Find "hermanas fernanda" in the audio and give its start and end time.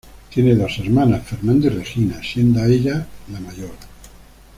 0.79-1.67